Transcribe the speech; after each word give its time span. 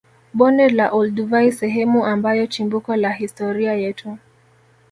Bonde 0.33 0.69
la 0.69 0.89
olduvai 0.91 1.51
sehemu 1.51 2.05
ambayo 2.05 2.47
chimbuko 2.47 2.95
la 2.95 3.11
historia 3.11 3.73
yetu 3.73 4.17